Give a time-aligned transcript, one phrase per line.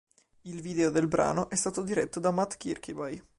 [0.45, 3.21] Il video del brano è stato diretto da Mat Kirkby.